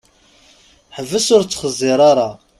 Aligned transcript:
Ḥbes 0.95 1.27
ur 1.35 1.43
ttxeẓẓiṛ 1.43 1.99
ara! 2.11 2.29